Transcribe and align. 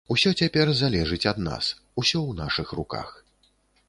Усё 0.13 0.29
цяпер 0.43 0.71
залежыць 0.77 1.27
ад 1.31 1.37
нас, 1.47 1.69
усё 2.03 2.19
ў 2.21 2.39
нашых 2.41 2.73
руках. 2.81 3.13